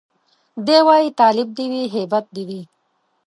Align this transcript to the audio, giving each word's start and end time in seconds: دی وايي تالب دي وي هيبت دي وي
دی 0.65 0.77
وايي 0.87 1.09
تالب 1.19 1.49
دي 1.57 1.65
وي 1.71 1.83
هيبت 1.95 2.25
دي 2.35 2.43
وي 2.49 2.61